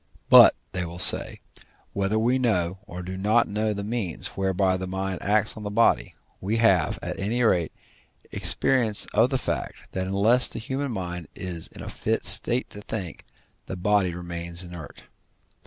But, 0.31 0.55
they 0.71 0.83
will 0.83 0.97
say, 0.97 1.41
whether 1.93 2.17
we 2.17 2.39
know 2.39 2.79
or 2.87 3.03
do 3.03 3.15
not 3.17 3.47
know 3.47 3.71
the 3.71 3.83
means 3.83 4.29
whereby 4.29 4.75
the 4.75 4.87
mind 4.87 5.19
acts 5.21 5.55
on 5.55 5.61
the 5.61 5.69
body, 5.69 6.15
we 6.39 6.57
have, 6.57 6.97
at 7.03 7.19
any 7.19 7.43
rate, 7.43 7.71
experience 8.31 9.05
of 9.13 9.29
the 9.29 9.37
fact 9.37 9.91
that 9.91 10.07
unless 10.07 10.47
the 10.47 10.57
human 10.57 10.91
mind 10.91 11.27
is 11.35 11.67
in 11.67 11.83
a 11.83 11.87
fit 11.91 12.25
state 12.25 12.67
to 12.71 12.81
think, 12.81 13.27
the 13.67 13.77
body 13.77 14.11
remains 14.15 14.63
inert. 14.63 15.03